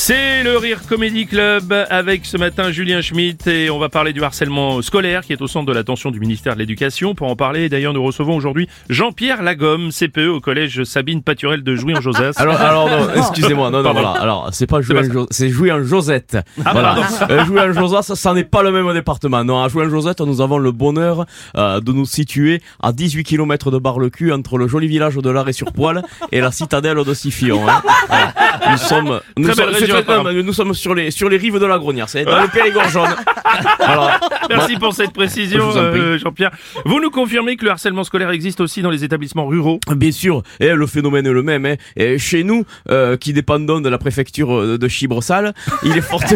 [0.00, 4.22] C'est le Rire Comedy Club avec ce matin Julien Schmitt et on va parler du
[4.22, 7.16] harcèlement scolaire qui est au centre de l'attention du ministère de l'Éducation.
[7.16, 11.74] Pour en parler, d'ailleurs, nous recevons aujourd'hui Jean-Pierre Lagomme, CPE au collège Sabine Paturel de
[11.74, 12.34] Jouy en Josas.
[12.36, 14.12] Alors, alors non, excusez-moi, non, non, voilà.
[14.12, 16.38] Alors, c'est pas pas en c'est Josette.
[16.64, 16.96] Ah, voilà.
[17.28, 19.42] Euh, jouer en Josas, ça, ça n'est pas le même département.
[19.42, 23.24] Non, à jouer en Josette, nous avons le bonheur euh, de nous situer à 18
[23.24, 27.68] km de Bar-le-Cul entre le joli village de l'Arrêt-sur-Poil et la citadelle de Sifion.
[27.68, 27.82] Hein.
[28.06, 28.32] Voilà.
[28.70, 30.32] Nous sommes, nous Très sommes, apparemment.
[30.32, 32.08] nous sommes sur les sur les rives de la Gronière.
[32.08, 33.14] C'est dans le Périgord jaune.
[33.78, 34.20] Voilà.
[34.48, 36.50] Merci pour cette précision, Je euh, Jean-Pierre.
[36.84, 40.42] Vous nous confirmez que le harcèlement scolaire existe aussi dans les établissements ruraux Bien sûr,
[40.60, 41.66] et le phénomène est le même.
[41.66, 41.76] Hein.
[41.96, 46.22] Et chez nous, euh, qui dépendons de la préfecture euh, de Chibresal, il est fort...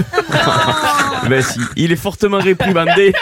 [1.29, 3.13] ben si, il est fortement réprimandé,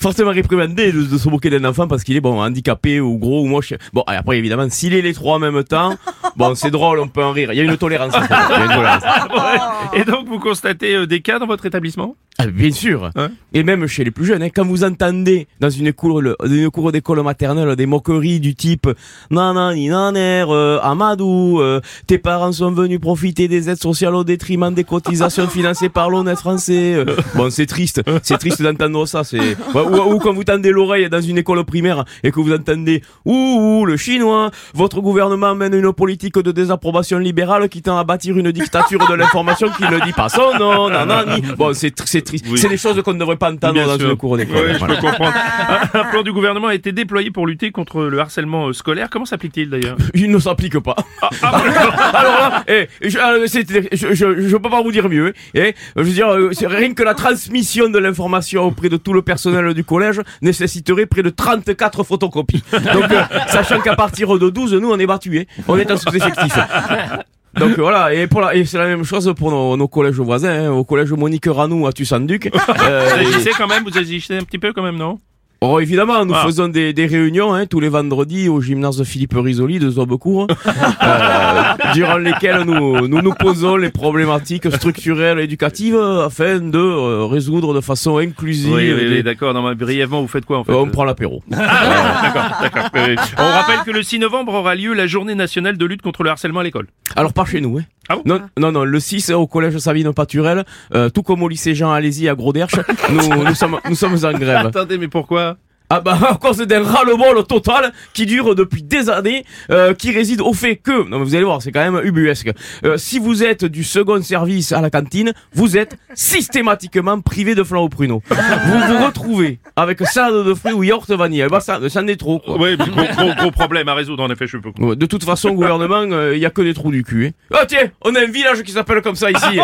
[0.00, 3.42] fortement réprimandé de, de se moquer d'un enfant parce qu'il est bon handicapé ou gros
[3.42, 3.74] ou moche.
[3.92, 5.96] Bon, et après évidemment, s'il est les trois en même temps,
[6.36, 7.52] bon c'est drôle, on peut en rire.
[7.52, 8.14] Il y a une tolérance.
[8.14, 9.02] Il y a une tolérance.
[9.94, 12.16] Et donc vous constatez euh, des cas dans votre établissement?
[12.38, 13.10] Ah, bien sûr.
[13.16, 16.36] Hein Et même chez les plus jeunes, hein, quand vous entendez dans une cour, le-
[16.46, 18.88] une cour d'école maternelle des moqueries du type
[19.30, 24.72] nanani naner, euh, Amadou, euh, tes parents sont venus profiter des aides sociales au détriment
[24.72, 26.94] des cotisations financées par l'honnête français.
[26.94, 27.16] euh.
[27.34, 29.22] Bon, c'est triste, c'est triste d'entendre ça.
[29.22, 32.54] C'est ou, ou- ou quand vous tendez l'oreille dans une école primaire et que vous
[32.54, 37.98] entendez ouh, ouh, le chinois, votre gouvernement mène une politique de désapprobation libérale qui tend
[37.98, 41.42] à bâtir une dictature de l'information qui ne dit pas son nom, nanani.
[41.58, 42.46] Bon, c'est c'est triste.
[42.48, 42.58] Oui.
[42.58, 44.10] C'est des choses qu'on ne devrait pas entendre dans sûr.
[44.10, 44.56] une cour d'école.
[44.66, 44.94] Oui, je Voilà.
[44.96, 45.34] peux comprendre.
[45.94, 49.08] Un, plan du gouvernement a été déployé pour lutter contre le harcèlement euh, scolaire.
[49.10, 49.96] Comment s'applique-t-il d'ailleurs?
[50.14, 50.96] Il ne s'applique pas.
[51.42, 55.32] Alors là, eh, je, euh, c'est- je, je, je peux pas vous dire mieux.
[55.54, 59.12] Eh, je veux dire, euh, c'est rien que la transmission de l'information auprès de tout
[59.12, 62.62] le personnel du collège nécessiterait près de 34 photocopies.
[62.72, 65.32] Donc, euh, sachant qu'à partir de 12, nous, on est battus.
[65.34, 65.46] eh.
[65.68, 66.54] On est en sous-effectif.
[67.58, 70.66] Donc voilà, et, pour la, et c'est la même chose pour nos, nos collèges voisins,
[70.66, 70.70] hein.
[70.70, 72.50] au collège Monique Ranou à Tussanduc.
[72.82, 75.18] Euh, Vous agissez quand même, vous agissez un petit peu quand même, non?
[75.62, 76.44] Oh, évidemment, nous Ah.
[76.46, 80.46] faisons des, des réunions hein, tous les vendredis au gymnase de Philippe Risoli de Zobecourt,
[81.02, 81.62] euh,
[81.92, 87.74] durant lesquelles nous, nous nous posons les problématiques structurelles et éducatives afin de euh, résoudre
[87.74, 88.72] de façon inclusive.
[88.72, 89.52] Oui, oui, oui, d'accord.
[89.52, 90.72] Non, mais brièvement, vous faites quoi en fait?
[90.72, 91.42] Euh, on prend l'apéro.
[91.48, 92.90] D'accord, d'accord.
[92.94, 93.16] Oui.
[93.36, 96.30] On rappelle que le 6 novembre aura lieu la journée nationale de lutte contre le
[96.30, 96.86] harcèlement à l'école.
[97.16, 97.78] Alors pas chez nous.
[97.78, 97.84] Hein.
[98.08, 101.48] Ah bon non, non, non, le 6 au collège Sabine Paturel, euh, tout comme au
[101.48, 102.74] lycée Jean Alési à Gros-Derche,
[103.10, 104.66] nous, nous, sommes, nous sommes en grève.
[104.66, 105.56] Attendez, mais pourquoi?
[105.92, 110.40] Ah bah à cause d'un ras-le-bol total qui dure depuis des années, euh, qui réside
[110.40, 112.52] au fait que, non mais vous allez voir, c'est quand même ubuesque.
[112.84, 117.64] Euh, si vous êtes du second service à la cantine, vous êtes systématiquement privé de
[117.64, 118.22] flan au pruneau.
[118.30, 121.44] vous vous retrouvez avec salade de fruits ou yaourt vanille.
[121.50, 122.56] Bah ça, ça en est trop quoi.
[122.56, 125.50] Oui, gros, gros, gros problème à résoudre en effet, je peux Ouais, De toute façon,
[125.50, 127.26] gouvernement, il y a que des trous du cul.
[127.26, 127.32] Hein.
[127.52, 129.40] Ah tiens, on a un village qui s'appelle comme ça ici.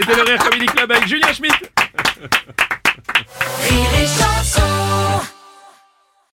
[0.00, 1.70] C'était le Rire Comedy Club avec Julien Schmitt.